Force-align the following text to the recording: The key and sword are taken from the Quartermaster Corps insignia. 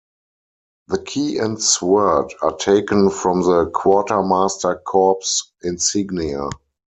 The 0.87 0.97
key 0.97 1.37
and 1.37 1.61
sword 1.61 2.33
are 2.41 2.55
taken 2.55 3.11
from 3.11 3.41
the 3.43 3.67
Quartermaster 3.69 4.81
Corps 4.83 5.21
insignia. 5.61 6.49